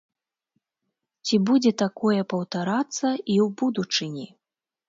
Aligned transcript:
Ці 1.27 1.35
будзе 1.49 1.71
такое 1.83 2.21
паўтарацца 2.33 3.07
і 3.33 3.35
ў 3.45 3.47
будучыні? 3.63 4.27